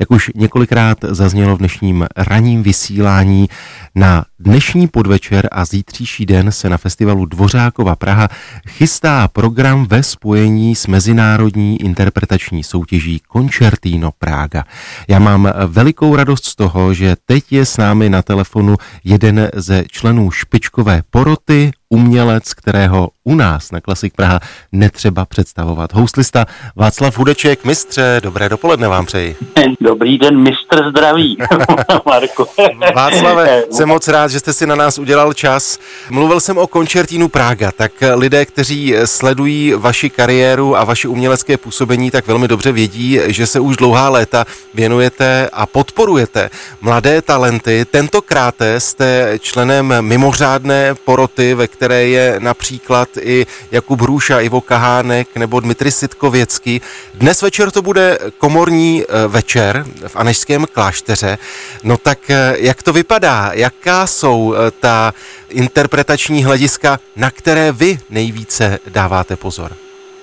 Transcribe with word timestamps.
Jak 0.00 0.10
už 0.10 0.30
několikrát 0.34 0.98
zaznělo 1.08 1.56
v 1.56 1.58
dnešním 1.58 2.06
ranním 2.16 2.62
vysílání, 2.62 3.48
na 3.94 4.24
dnešní 4.38 4.88
podvečer 4.88 5.48
a 5.52 5.64
zítřejší 5.64 6.26
den 6.26 6.52
se 6.52 6.68
na 6.68 6.78
festivalu 6.78 7.26
Dvořákova 7.26 7.96
Praha 7.96 8.28
chystá 8.68 9.28
program 9.28 9.86
ve 9.86 10.02
spojení 10.02 10.74
s 10.74 10.86
mezinárodní 10.86 11.82
interpretační 11.82 12.64
soutěží 12.64 13.20
Concertino 13.32 14.10
Praga. 14.18 14.64
Já 15.08 15.18
mám 15.18 15.52
velikou 15.66 16.16
radost 16.16 16.44
z 16.44 16.56
toho, 16.56 16.94
že 16.94 17.16
teď 17.26 17.52
je 17.52 17.66
s 17.66 17.76
námi 17.76 18.10
na 18.10 18.22
telefonu 18.22 18.76
jeden 19.04 19.50
ze 19.54 19.84
členů 19.88 20.30
špičkové 20.30 21.02
poroty, 21.10 21.70
umělec, 21.94 22.54
kterého 22.54 23.08
u 23.24 23.34
nás 23.34 23.70
na 23.70 23.80
Klasik 23.80 24.14
Praha 24.14 24.40
netřeba 24.72 25.24
představovat. 25.24 25.92
Houslista 25.92 26.46
Václav 26.76 27.18
Hudeček, 27.18 27.64
mistře, 27.64 28.20
dobré 28.22 28.48
dopoledne 28.48 28.88
vám 28.88 29.06
přeji. 29.06 29.36
Dobrý 29.80 30.18
den, 30.18 30.38
mistr 30.38 30.90
zdraví, 30.90 31.38
Marko. 32.06 32.46
Václave, 32.94 33.62
jsem 33.70 33.88
moc 33.88 34.08
rád, 34.08 34.28
že 34.28 34.38
jste 34.38 34.52
si 34.52 34.66
na 34.66 34.74
nás 34.74 34.98
udělal 34.98 35.32
čas. 35.32 35.78
Mluvil 36.10 36.40
jsem 36.40 36.58
o 36.58 36.66
koncertínu 36.66 37.28
Praga, 37.28 37.72
tak 37.72 37.92
lidé, 38.14 38.44
kteří 38.44 38.94
sledují 39.04 39.74
vaši 39.76 40.10
kariéru 40.10 40.76
a 40.76 40.84
vaše 40.84 41.08
umělecké 41.08 41.56
působení, 41.56 42.10
tak 42.10 42.26
velmi 42.26 42.48
dobře 42.48 42.72
vědí, 42.72 43.20
že 43.26 43.46
se 43.46 43.60
už 43.60 43.76
dlouhá 43.76 44.08
léta 44.08 44.44
věnujete 44.74 45.50
a 45.52 45.66
podporujete 45.66 46.50
mladé 46.80 47.22
talenty. 47.22 47.86
Tentokrát 47.90 48.54
jste 48.78 49.38
členem 49.40 49.94
mimořádné 50.00 50.94
poroty, 50.94 51.54
ve 51.54 51.66
které 51.66 51.83
je 51.92 52.36
například 52.38 53.08
i 53.20 53.46
Jakub 53.70 54.00
Hruša, 54.00 54.40
Ivo 54.40 54.60
Kahánek 54.60 55.36
nebo 55.36 55.60
Dmitry 55.60 55.90
Sitkověcký. 55.90 56.80
Dnes 57.14 57.42
večer 57.42 57.70
to 57.70 57.82
bude 57.82 58.18
komorní 58.38 59.02
eh, 59.02 59.28
večer 59.28 59.84
v 60.06 60.16
Anešském 60.16 60.66
klášteře. 60.72 61.38
No 61.84 61.96
tak 61.96 62.30
eh, 62.30 62.54
jak 62.58 62.82
to 62.82 62.92
vypadá? 62.92 63.50
Jaká 63.52 64.06
jsou 64.06 64.54
eh, 64.54 64.70
ta 64.70 65.12
interpretační 65.48 66.44
hlediska, 66.44 66.98
na 67.16 67.30
které 67.30 67.72
vy 67.72 67.98
nejvíce 68.10 68.78
dáváte 68.86 69.36
pozor? 69.36 69.72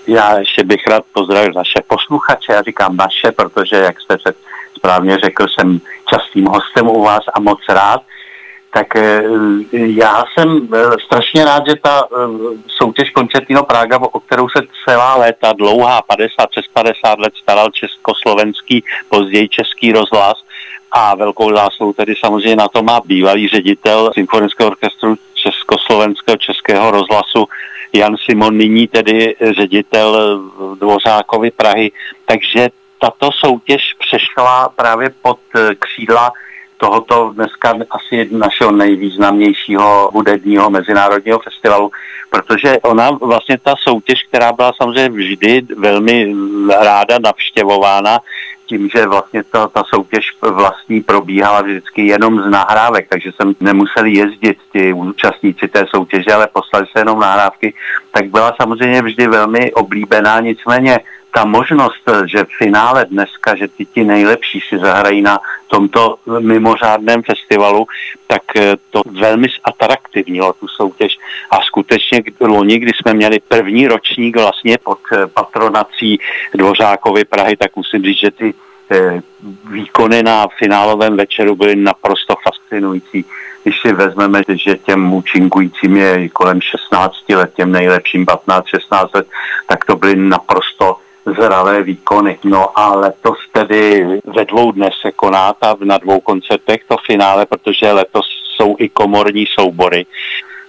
Já 0.07 0.39
ještě 0.39 0.63
bych 0.63 0.87
rád 0.87 1.03
pozdravil 1.13 1.53
naše 1.55 1.79
posluchače, 1.87 2.53
já 2.53 2.61
říkám 2.61 2.97
naše, 2.97 3.31
protože, 3.31 3.75
jak 3.75 4.01
jste 4.01 4.17
se 4.27 4.33
správně 4.75 5.17
řekl, 5.17 5.45
jsem 5.47 5.81
častým 6.05 6.45
hostem 6.45 6.87
u 6.87 7.03
vás 7.03 7.23
a 7.33 7.39
moc 7.39 7.59
rád 7.69 8.01
tak 8.73 8.95
eh, 8.95 9.23
já 9.71 10.23
jsem 10.33 10.67
eh, 10.73 10.79
strašně 11.05 11.45
rád, 11.45 11.63
že 11.67 11.75
ta 11.75 12.03
eh, 12.03 12.15
soutěž 12.67 13.09
Koncertino 13.09 13.63
Praga, 13.63 13.99
o 14.01 14.19
kterou 14.19 14.49
se 14.49 14.63
celá 14.85 15.15
léta, 15.15 15.53
dlouhá 15.53 16.01
50, 16.01 16.49
přes 16.49 16.65
50 16.73 17.19
let 17.19 17.33
staral 17.41 17.69
československý, 17.69 18.83
později 19.09 19.49
český 19.49 19.91
rozhlas 19.91 20.33
a 20.91 21.15
velkou 21.15 21.55
zásluhu 21.55 21.93
tedy 21.93 22.13
samozřejmě 22.19 22.55
na 22.55 22.67
to 22.67 22.83
má 22.83 23.01
bývalý 23.05 23.47
ředitel 23.47 24.11
Symfonického 24.13 24.69
orchestru 24.69 25.15
Československého 25.33 26.37
českého 26.37 26.91
rozhlasu 26.91 27.45
Jan 27.93 28.15
Simon, 28.17 28.57
nyní 28.57 28.87
tedy 28.87 29.35
ředitel 29.57 30.41
Dvořákovi 30.79 31.51
Prahy. 31.51 31.91
Takže 32.25 32.69
tato 32.99 33.29
soutěž 33.31 33.81
přešla 33.99 34.69
právě 34.69 35.09
pod 35.21 35.39
křídla 35.79 36.31
tohoto 36.81 37.31
dneska 37.33 37.73
asi 37.89 38.29
našeho 38.31 38.71
nejvýznamnějšího 38.71 40.09
hudebního 40.13 40.69
mezinárodního 40.69 41.39
festivalu, 41.39 41.91
protože 42.29 42.79
ona 42.81 43.11
vlastně 43.11 43.57
ta 43.57 43.73
soutěž, 43.77 44.23
která 44.27 44.53
byla 44.53 44.71
samozřejmě 44.81 45.09
vždy 45.09 45.61
velmi 45.77 46.35
ráda 46.81 47.19
navštěvována, 47.23 48.19
tím, 48.65 48.89
že 48.89 49.05
vlastně 49.05 49.43
ta, 49.43 49.67
ta 49.67 49.83
soutěž 49.93 50.25
vlastní 50.41 51.01
probíhala 51.01 51.61
vždycky 51.61 52.07
jenom 52.07 52.41
z 52.41 52.49
nahrávek, 52.49 53.07
takže 53.09 53.31
jsem 53.35 53.53
nemusel 53.59 54.05
jezdit 54.05 54.57
ti 54.71 54.93
účastníci 54.93 55.67
té 55.67 55.85
soutěže, 55.95 56.33
ale 56.33 56.47
poslali 56.53 56.85
se 56.85 56.99
jenom 56.99 57.19
nahrávky, 57.19 57.73
tak 58.11 58.25
byla 58.25 58.53
samozřejmě 58.61 59.01
vždy 59.01 59.27
velmi 59.27 59.73
oblíbená, 59.73 60.39
nicméně 60.39 60.99
ta 61.33 61.45
možnost, 61.45 62.03
že 62.25 62.43
v 62.43 62.57
finále 62.57 63.05
dneska, 63.05 63.55
že 63.55 63.67
ty 63.67 63.85
ti 63.85 64.03
nejlepší 64.03 64.59
si 64.69 64.79
zahrají 64.79 65.21
na 65.21 65.39
tomto 65.67 66.15
mimořádném 66.39 67.23
festivalu, 67.23 67.87
tak 68.27 68.41
eh, 68.55 68.73
to 68.89 69.01
velmi 69.11 69.47
atraktivnilo 69.63 70.53
tu 70.53 70.67
soutěž. 70.67 71.17
A 71.51 71.61
skutečně 71.61 72.23
loni, 72.39 72.79
kdy 72.79 72.91
jsme 72.95 73.13
měli 73.13 73.39
první 73.39 73.87
ročník 73.87 74.35
vlastně 74.35 74.77
pod 74.77 74.99
eh, 75.13 75.27
patronací 75.27 76.19
Dvořákovy 76.55 77.25
Prahy, 77.25 77.57
tak 77.57 77.75
musím 77.75 78.03
říct, 78.03 78.19
že 78.19 78.31
ty 78.31 78.53
eh, 78.91 79.21
výkony 79.71 80.23
na 80.23 80.47
finálovém 80.57 81.17
večeru 81.17 81.55
byly 81.55 81.75
naprosto 81.75 82.35
fascinující. 82.43 83.25
Když 83.63 83.81
si 83.81 83.93
vezmeme, 83.93 84.41
že 84.49 84.77
těm 84.77 85.13
účinkujícím 85.13 85.97
je 85.97 86.29
kolem 86.29 86.61
16 86.61 87.15
let, 87.29 87.53
těm 87.55 87.71
nejlepším 87.71 88.25
15-16 88.25 89.09
let, 89.13 89.27
tak 89.67 89.85
to 89.85 89.95
byly 89.95 90.15
naprosto 90.15 90.97
zdravé 91.25 91.83
výkony. 91.83 92.39
No 92.43 92.79
a 92.79 92.95
letos 92.95 93.37
tedy 93.51 94.05
ve 94.25 94.45
dvou 94.45 94.71
dnech 94.71 94.93
se 95.01 95.11
koná 95.11 95.53
ta 95.53 95.77
na 95.83 95.97
dvou 95.97 96.19
koncertech 96.19 96.81
to 96.87 96.95
finále, 97.05 97.45
protože 97.45 97.91
letos 97.91 98.25
jsou 98.55 98.75
i 98.79 98.89
komorní 98.89 99.45
soubory, 99.59 100.05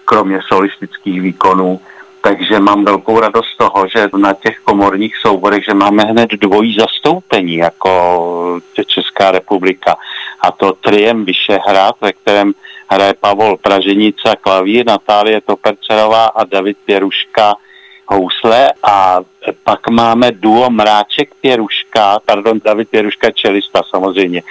kromě 0.05 0.41
solistických 0.49 1.21
výkonů. 1.21 1.81
Takže 2.23 2.61
mám 2.61 2.85
velkou 2.85 3.21
radost 3.21 3.47
z 3.55 3.57
toho, 3.57 3.89
že 3.89 4.09
na 4.17 4.35
těch 4.35 4.59
komorních 4.59 5.17
souborech, 5.17 5.65
že 5.65 5.75
máme 5.75 6.03
hned 6.03 6.31
dvojí 6.31 6.77
zastoupení 6.79 7.57
jako 7.57 8.61
Česká 8.87 9.31
republika. 9.31 9.97
A 10.41 10.53
to 10.53 10.73
Triem 10.73 11.25
Vyšehrad, 11.25 11.97
ve 12.01 12.13
kterém 12.13 12.53
hraje 12.89 13.15
Pavol 13.21 13.57
Praženice 13.57 14.37
klavír, 14.41 14.87
Natálie 14.87 15.41
Topercerová 15.41 16.27
a 16.27 16.45
David 16.45 16.77
Pěruška 16.85 17.55
housle 18.13 18.73
a 18.83 19.21
pak 19.65 19.89
máme 19.89 20.33
duo 20.33 20.71
Mráček 20.71 21.35
Pěruška, 21.41 22.21
pardon, 22.27 22.61
David 22.65 22.89
Pěruška 22.89 23.31
čelista 23.31 23.81
samozřejmě. 23.91 24.43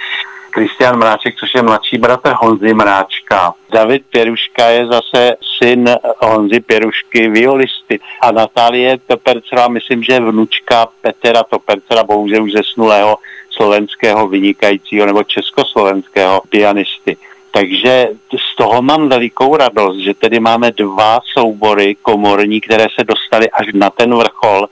Kristian 0.50 0.98
Mráček, 0.98 1.34
což 1.36 1.54
je 1.54 1.62
mladší 1.62 1.98
bratr 1.98 2.32
Honzy 2.36 2.74
Mráčka. 2.74 3.54
David 3.70 4.02
Pěruška 4.10 4.68
je 4.68 4.86
zase 4.86 5.36
syn 5.58 5.90
Honzy 6.18 6.60
Pěrušky, 6.60 7.28
violisty. 7.28 8.00
A 8.20 8.32
Natálie 8.32 8.98
Topercera, 9.06 9.68
myslím, 9.68 10.02
že 10.02 10.12
je 10.12 10.20
vnučka 10.20 10.86
Petra 11.00 11.42
Topercera, 11.42 12.04
bohužel 12.04 12.44
už 12.44 12.52
zesnulého 12.52 13.16
slovenského 13.50 14.28
vynikajícího 14.28 15.06
nebo 15.06 15.22
československého 15.24 16.42
pianisty. 16.48 17.16
Takže 17.54 18.08
z 18.52 18.56
toho 18.56 18.82
mám 18.82 19.08
velikou 19.08 19.56
radost, 19.56 19.96
že 19.96 20.14
tedy 20.14 20.40
máme 20.40 20.70
dva 20.70 21.20
soubory 21.32 21.94
komorní, 22.02 22.60
které 22.60 22.86
se 22.98 23.04
dostaly 23.04 23.50
až 23.50 23.66
na 23.72 23.90
ten 23.90 24.14
vrchol 24.14 24.68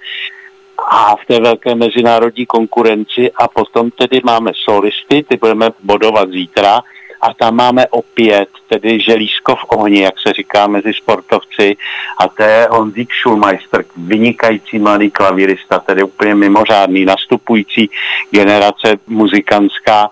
a 0.90 1.16
v 1.16 1.26
té 1.26 1.40
velké 1.40 1.74
mezinárodní 1.74 2.46
konkurenci. 2.46 3.30
A 3.36 3.48
potom 3.48 3.90
tedy 3.90 4.20
máme 4.24 4.52
solisty, 4.64 5.24
ty 5.28 5.36
budeme 5.36 5.70
bodovat 5.82 6.30
zítra. 6.30 6.80
A 7.20 7.34
tam 7.34 7.56
máme 7.56 7.86
opět 7.88 8.48
tedy 8.68 9.00
želízko 9.00 9.56
v 9.56 9.64
ohni, 9.68 10.00
jak 10.00 10.14
se 10.26 10.32
říká 10.32 10.66
mezi 10.66 10.92
sportovci. 10.92 11.76
A 12.18 12.28
to 12.28 12.42
je 12.42 12.68
Honzík 12.70 13.12
Schulmeister, 13.12 13.84
vynikající 13.96 14.78
mladý 14.78 15.10
klavírista, 15.10 15.78
tedy 15.78 16.02
úplně 16.02 16.34
mimořádný, 16.34 17.04
nastupující 17.04 17.90
generace 18.30 18.96
muzikantská 19.06 20.10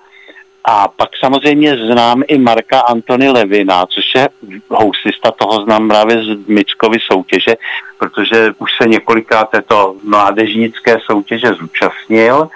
a 0.71 0.89
pak 0.89 1.09
samozřejmě 1.21 1.77
znám 1.77 2.23
i 2.27 2.39
Marka 2.39 2.81
Antony 2.81 3.29
Levina, 3.29 3.87
což 3.87 4.05
je 4.15 4.29
housista, 4.69 5.31
toho 5.31 5.65
znám 5.65 5.89
právě 5.89 6.25
z 6.25 6.47
Mickovy 6.49 6.99
soutěže, 7.13 7.57
protože 7.99 8.53
už 8.59 8.71
se 8.83 8.89
několikrát 8.89 9.51
této 9.51 9.97
mládežnické 10.05 10.99
soutěže 11.11 11.49
zúčastnil 11.49 12.49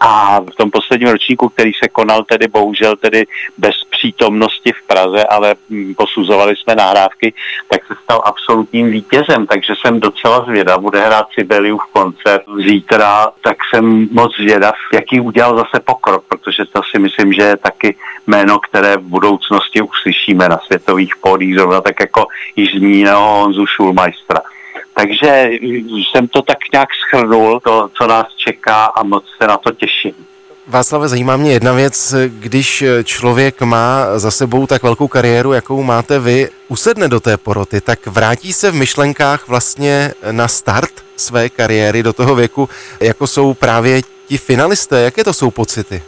a 0.00 0.40
v 0.40 0.54
tom 0.56 0.70
posledním 0.70 1.08
ročníku, 1.08 1.48
který 1.48 1.72
se 1.72 1.88
konal 1.88 2.24
tedy 2.24 2.48
bohužel 2.48 2.96
tedy 2.96 3.26
bez 3.58 3.74
přítomnosti 3.90 4.72
v 4.72 4.86
Praze, 4.86 5.24
ale 5.24 5.54
mm, 5.68 5.94
posuzovali 5.94 6.56
jsme 6.56 6.74
nahrávky, 6.74 7.34
tak 7.68 7.86
se 7.86 7.94
stal 8.04 8.22
absolutním 8.24 8.90
vítězem, 8.90 9.46
takže 9.46 9.74
jsem 9.80 10.00
docela 10.00 10.44
zvědav, 10.44 10.80
bude 10.80 11.06
hrát 11.06 11.26
Sibeliův 11.34 11.82
koncert 11.92 12.42
zítra, 12.66 13.30
tak 13.44 13.56
jsem 13.70 14.08
moc 14.12 14.36
zvědav, 14.36 14.74
jaký 14.94 15.20
udělal 15.20 15.56
zase 15.56 15.80
pokrok, 15.84 16.24
protože 16.28 16.64
to 16.64 16.80
si 16.90 16.98
myslím, 16.98 17.32
že 17.32 17.42
je 17.42 17.56
taky 17.56 17.96
jméno, 18.26 18.58
které 18.58 18.96
v 18.96 19.02
budoucnosti 19.02 19.82
uslyšíme 19.82 20.48
na 20.48 20.58
světových 20.58 21.16
pódích, 21.16 21.54
zrovna 21.54 21.80
tak 21.80 22.00
jako 22.00 22.26
již 22.56 22.74
zmíněného 22.74 23.20
Honzu 23.20 23.66
Schulmeistera. 23.66 24.40
Takže 24.98 25.50
jsem 25.88 26.28
to 26.28 26.42
tak 26.42 26.58
nějak 26.72 26.88
schrnul, 26.94 27.60
to, 27.60 27.90
co 27.98 28.06
nás 28.06 28.26
čeká 28.36 28.84
a 28.84 29.02
moc 29.02 29.24
se 29.42 29.48
na 29.48 29.56
to 29.56 29.72
těším. 29.72 30.12
Václave, 30.66 31.08
zajímá 31.08 31.36
mě 31.36 31.52
jedna 31.52 31.72
věc, 31.72 32.14
když 32.28 32.84
člověk 33.04 33.62
má 33.62 34.18
za 34.18 34.30
sebou 34.30 34.66
tak 34.66 34.82
velkou 34.82 35.08
kariéru, 35.08 35.52
jakou 35.52 35.82
máte 35.82 36.18
vy, 36.18 36.48
usedne 36.68 37.08
do 37.08 37.20
té 37.20 37.36
poroty, 37.36 37.80
tak 37.80 38.06
vrátí 38.06 38.52
se 38.52 38.70
v 38.70 38.74
myšlenkách 38.74 39.48
vlastně 39.48 40.12
na 40.30 40.48
start 40.48 40.92
své 41.16 41.48
kariéry 41.48 42.02
do 42.02 42.12
toho 42.12 42.34
věku, 42.34 42.68
jako 43.00 43.26
jsou 43.26 43.54
právě 43.54 44.00
ti 44.28 44.38
finalisté. 44.38 45.00
Jaké 45.02 45.24
to 45.24 45.32
jsou 45.32 45.50
pocity? 45.50 46.02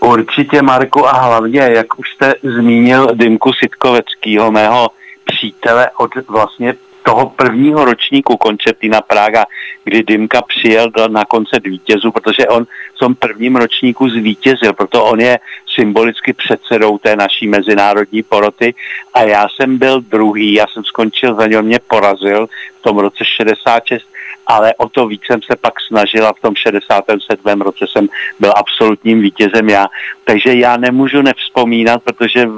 Určitě, 0.00 0.62
Marku, 0.62 1.08
a 1.08 1.12
hlavně, 1.12 1.60
jak 1.60 1.98
už 1.98 2.06
jste 2.14 2.34
zmínil 2.42 3.08
Dymku 3.14 3.52
Sitkoveckýho, 3.52 4.50
mého 4.50 4.88
přítele 5.24 5.90
od 5.96 6.10
vlastně 6.28 6.74
toho 7.06 7.26
prvního 7.26 7.84
ročníku 7.84 8.36
koncertina 8.36 9.00
Praga, 9.00 9.44
kdy 9.84 10.02
Dymka 10.02 10.42
přijel 10.42 10.90
na 11.08 11.24
koncert 11.24 11.66
vítězů, 11.66 12.10
protože 12.12 12.46
on 12.46 12.66
tom 12.98 13.14
prvním 13.14 13.56
ročníku 13.56 14.08
zvítězil, 14.08 14.72
proto 14.72 15.04
on 15.04 15.20
je 15.20 15.38
symbolicky 15.74 16.32
předsedou 16.32 16.98
té 16.98 17.16
naší 17.16 17.48
mezinárodní 17.48 18.22
poroty 18.22 18.74
a 19.14 19.22
já 19.22 19.48
jsem 19.48 19.78
byl 19.78 20.00
druhý, 20.00 20.52
já 20.52 20.66
jsem 20.72 20.84
skončil 20.84 21.34
za 21.34 21.46
něj, 21.46 21.62
mě 21.62 21.78
porazil 21.88 22.46
v 22.78 22.82
tom 22.82 22.98
roce 22.98 23.24
66 23.24 24.06
ale 24.46 24.74
o 24.74 24.88
to 24.88 25.06
víc 25.06 25.20
jsem 25.26 25.42
se 25.42 25.56
pak 25.60 25.74
snažila 25.80 26.32
v 26.32 26.40
tom 26.40 26.54
67. 26.54 27.60
roce 27.60 27.86
jsem 27.90 28.08
byl 28.40 28.52
absolutním 28.56 29.20
vítězem 29.20 29.68
já. 29.68 29.86
Takže 30.24 30.54
já 30.54 30.76
nemůžu 30.76 31.22
nevzpomínat, 31.22 32.02
protože 32.02 32.48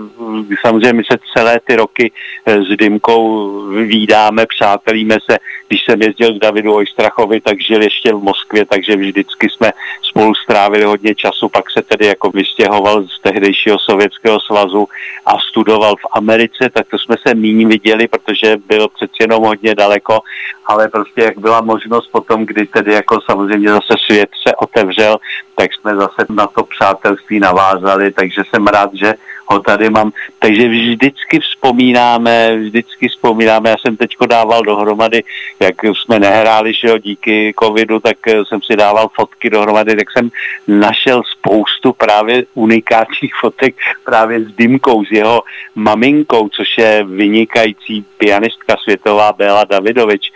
samozřejmě 0.66 0.92
my 0.92 1.04
se 1.04 1.18
celé 1.36 1.60
ty 1.64 1.76
roky 1.76 2.12
eh, 2.46 2.62
s 2.62 2.76
Dymkou 2.76 3.62
výdáme, 3.70 4.46
přátelíme 4.46 5.16
se. 5.30 5.38
Když 5.68 5.84
jsem 5.84 6.02
jezdil 6.02 6.34
k 6.34 6.38
Davidu 6.38 6.74
Ojstrachovi, 6.74 7.40
tak 7.40 7.60
žil 7.60 7.82
ještě 7.82 8.12
v 8.12 8.22
Moskvě, 8.22 8.64
takže 8.64 8.96
vždycky 8.96 9.50
jsme 9.50 9.72
spolu 10.02 10.34
strávili 10.34 10.84
hodně 10.84 11.14
času, 11.14 11.48
pak 11.48 11.70
se 11.70 11.82
tedy 11.82 12.06
jako 12.06 12.30
vystěhoval 12.30 13.04
z 13.04 13.20
tehdejšího 13.22 13.78
Sovětského 13.78 14.40
svazu 14.40 14.88
a 15.26 15.38
studoval 15.38 15.96
v 15.96 16.06
Americe, 16.12 16.70
tak 16.72 16.86
to 16.90 16.98
jsme 16.98 17.16
se 17.26 17.34
méně 17.34 17.66
viděli, 17.66 18.08
protože 18.08 18.56
byl 18.56 18.88
přeci 18.88 19.16
jenom 19.20 19.44
hodně 19.44 19.74
daleko, 19.74 20.20
ale 20.66 20.88
prostě 20.88 21.22
jak 21.22 21.38
byla 21.38 21.60
možnost 21.60 22.08
potom, 22.12 22.46
kdy 22.46 22.66
tedy 22.66 22.92
jako 22.92 23.20
samozřejmě 23.30 23.68
zase 23.68 23.94
svět 24.06 24.30
se 24.48 24.56
otevřel, 24.56 25.18
tak 25.54 25.74
jsme 25.74 25.96
zase 25.96 26.26
na 26.28 26.46
to 26.46 26.64
přátelství 26.64 27.40
navázali, 27.40 28.12
takže 28.12 28.42
jsem 28.50 28.66
rád, 28.66 28.90
že 28.94 29.14
ho 29.50 29.60
tady 29.60 29.90
mám. 29.90 30.12
Takže 30.38 30.68
vždycky 30.68 31.40
vzpomínáme, 31.40 32.56
vždycky 32.56 33.08
vzpomínáme, 33.08 33.70
já 33.70 33.76
jsem 33.78 33.96
teďko 33.96 34.26
dával 34.26 34.62
dohromady, 34.62 35.24
jak 35.60 35.74
jsme 35.84 36.18
nehráli, 36.18 36.72
že 36.74 36.88
jo, 36.88 36.98
díky 36.98 37.54
covidu, 37.62 38.00
tak 38.00 38.16
eh, 38.26 38.44
jsem 38.44 38.62
si 38.62 38.76
dával 38.76 39.08
fotky 39.16 39.50
dohromady, 39.50 39.96
tak 39.96 40.10
jsem 40.10 40.30
našel 40.68 41.22
spoustu 41.38 41.92
právě 41.92 42.44
unikátních 42.54 43.34
fotek 43.40 43.74
právě 44.04 44.40
s 44.40 44.54
Dymkou, 44.56 45.04
s 45.04 45.10
jeho 45.10 45.42
maminkou, 45.74 46.48
což 46.48 46.78
je 46.78 47.04
vynikající 47.04 48.04
pianistka 48.18 48.76
světová 48.84 49.32
Béla 49.32 49.64
Davidovič 49.64 50.32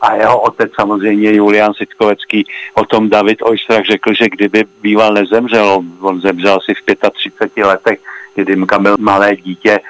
a 0.00 0.14
jeho 0.14 0.40
otec 0.40 0.70
samozřejmě 0.74 1.32
Julian 1.32 1.74
Sitkovecký, 1.74 2.46
o 2.74 2.84
tom 2.84 3.10
David 3.10 3.42
Ojstrach 3.42 3.84
řekl, 3.84 4.14
že 4.14 4.28
kdyby 4.28 4.64
býval 4.82 5.14
nezemřel, 5.14 5.82
on 6.00 6.20
zemřel 6.20 6.54
asi 6.54 6.74
v 6.74 7.10
35 7.10 7.64
letech, 7.64 7.98
kdy 8.34 8.55
Dymka 8.56 8.78
byl 8.78 8.96
malé 8.98 9.36
dítě, 9.36 9.80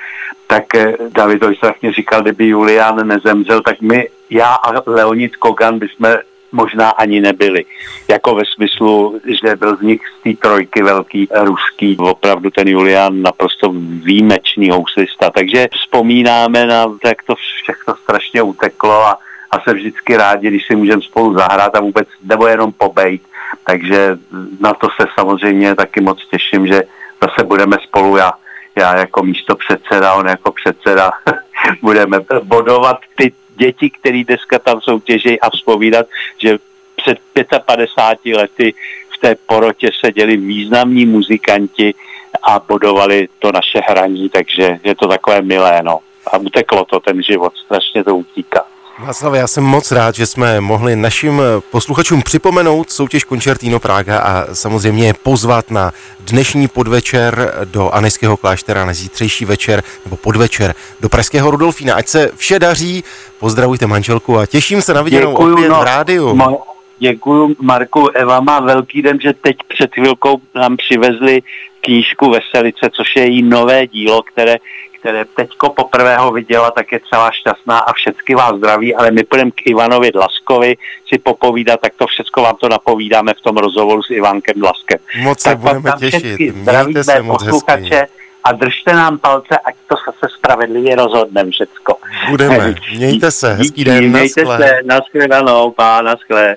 tak 0.47 0.75
eh, 0.75 0.93
David 1.11 1.43
Ojstrach 1.43 1.75
mě 1.83 1.93
říkal, 1.93 2.23
kdyby 2.23 2.47
Julian 2.47 3.09
nezemřel, 3.09 3.61
tak 3.63 3.81
my, 3.81 4.09
já 4.31 4.55
a 4.55 4.83
Leonid 4.87 5.37
Kogan 5.37 5.79
bychom 5.79 6.15
možná 6.53 6.91
ani 6.91 7.21
nebyli. 7.21 7.65
Jako 8.09 8.35
ve 8.35 8.43
smyslu, 8.55 9.21
že 9.43 9.57
byl 9.57 9.77
z 9.77 9.81
nich 9.81 10.01
z 10.21 10.23
té 10.23 10.43
trojky 10.43 10.83
velký 10.83 11.29
ruský, 11.41 11.97
opravdu 11.97 12.51
ten 12.51 12.69
Julian 12.69 13.23
naprosto 13.23 13.73
výjimečný 14.05 14.71
houslista. 14.71 15.31
Takže 15.31 15.67
vzpomínáme 15.73 16.67
na, 16.67 16.87
jak 17.05 17.23
to 17.23 17.35
všechno 17.35 17.95
strašně 17.97 18.43
uteklo 18.43 19.07
a 19.07 19.19
a 19.51 19.61
jsem 19.61 19.77
vždycky 19.77 20.17
rádi, 20.17 20.49
když 20.49 20.67
si 20.67 20.77
můžeme 20.77 21.03
spolu 21.03 21.35
zahrát 21.35 21.75
a 21.75 21.81
vůbec, 21.81 22.09
nebo 22.23 22.47
jenom 22.47 22.73
pobejt. 22.73 23.23
Takže 23.67 24.19
na 24.61 24.75
to 24.75 24.89
se 25.01 25.07
samozřejmě 25.19 25.75
taky 25.75 26.01
moc 26.01 26.19
těším, 26.31 26.67
že 26.67 26.83
zase 27.23 27.47
budeme 27.47 27.77
spolu, 27.83 28.17
já, 28.17 28.33
já 28.77 28.99
jako 28.99 29.23
místo 29.23 29.57
předseda, 29.57 30.15
on 30.15 30.27
jako 30.27 30.53
předseda, 30.53 31.11
budeme 31.83 32.19
bodovat 32.43 32.99
ty 33.17 33.33
děti, 33.57 33.91
které 33.91 34.25
dneska 34.25 34.59
tam 34.59 34.81
soutěží 34.81 35.41
a 35.41 35.51
vzpovídat, 35.51 36.07
že 36.43 36.59
před 36.97 37.19
55 37.67 38.37
lety 38.37 38.75
v 39.15 39.19
té 39.19 39.35
porotě 39.47 39.91
seděli 40.05 40.37
významní 40.37 41.07
muzikanti 41.07 41.95
a 42.43 42.59
bodovali 42.69 43.29
to 43.39 43.53
naše 43.53 43.81
hraní, 43.89 44.29
takže 44.29 44.79
je 44.85 44.95
to 44.95 45.09
takové 45.09 45.43
milé, 45.43 45.83
no. 45.83 45.99
A 46.27 46.39
uteklo 46.39 46.85
to 46.85 47.01
ten 47.01 47.23
život, 47.23 47.53
strašně 47.57 48.05
to 48.05 48.17
utíká. 48.17 48.65
Václav, 48.99 49.35
já 49.35 49.47
jsem 49.47 49.65
moc 49.65 49.93
rád, 49.93 50.15
že 50.15 50.27
jsme 50.27 50.61
mohli 50.61 50.97
našim 50.97 51.43
posluchačům 51.71 52.23
připomenout 52.23 52.91
soutěž 52.91 53.25
Koncertino 53.25 53.81
Praga 53.81 54.19
a 54.19 54.55
samozřejmě 54.55 55.15
pozvat 55.23 55.71
na 55.71 55.93
dnešní 56.21 56.69
podvečer 56.69 57.53
do 57.65 57.91
Anejského 57.91 58.37
kláštera, 58.37 58.85
na 58.85 58.93
zítřejší 58.93 59.45
večer 59.45 59.83
nebo 60.05 60.17
podvečer 60.17 60.75
do 61.01 61.09
Pražského 61.09 61.51
Rudolfína. 61.51 61.95
Ať 61.95 62.09
se 62.09 62.31
vše 62.37 62.59
daří, 62.59 63.05
pozdravujte 63.39 63.87
manželku 63.87 64.39
a 64.39 64.47
těším 64.47 64.83
se 64.83 64.95
na 64.95 65.03
viděnou 65.03 65.31
Děkuju, 65.31 65.55
opět 65.55 65.69
no, 65.69 65.81
v 65.81 65.85
rádiu. 65.85 66.35
Ma- 66.35 66.59
Děkuji, 66.99 67.57
Marku. 67.61 68.09
Eva 68.09 68.41
má 68.41 68.61
velký 68.61 69.03
den, 69.03 69.21
že 69.21 69.33
teď 69.33 69.57
před 69.69 69.95
chvilkou 69.95 70.41
nám 70.55 70.77
přivezli 70.77 71.43
knížku 71.81 72.31
Veselice, 72.31 72.91
což 72.93 73.17
je 73.17 73.23
její 73.23 73.43
nové 73.43 73.87
dílo, 73.87 74.23
které 74.23 74.57
které 74.99 75.25
teďko 75.25 75.71
poprvé 75.71 76.17
ho 76.17 76.33
viděla, 76.33 76.71
tak 76.71 76.93
je 76.93 77.01
celá 77.11 77.31
šťastná 77.31 77.79
a 77.79 77.93
všechny 77.93 78.35
vás 78.35 78.57
zdraví, 78.57 78.95
ale 78.95 79.11
my 79.11 79.25
půjdeme 79.25 79.51
k 79.51 79.67
Ivanovi 79.67 80.11
Dlaskovi 80.11 80.77
si 81.09 81.19
popovídat, 81.19 81.81
tak 81.81 81.93
to 81.97 82.07
všechno 82.07 82.43
vám 82.43 82.57
to 82.57 82.69
napovídáme 82.69 83.35
v 83.35 83.41
tom 83.41 83.57
rozhovoru 83.57 84.03
s 84.03 84.11
Ivankem 84.11 84.61
Dlaskem. 84.61 84.99
Moc 85.23 85.41
se 85.41 85.49
tak 85.49 85.59
budeme 85.59 85.93
těšit. 85.99 86.55
Mějte 86.55 87.05
se 87.05 87.23
moc 87.23 87.43
hezky. 87.43 88.07
A 88.45 88.53
držte 88.53 88.93
nám 88.93 89.19
palce, 89.19 89.59
ať 89.65 89.75
to 89.89 89.97
se 89.97 90.27
spravedlivě 90.39 90.97
rozhodneme 90.97 91.51
všecko. 91.51 91.97
Budeme. 92.29 92.75
Mějte 92.97 93.31
se, 93.31 93.53
hezký 93.55 93.85
den, 93.85 94.11
Mějte 94.11 94.47
se, 94.47 94.79
naschledanou, 94.85 95.71
pá, 95.71 96.03
naschle. 96.03 96.57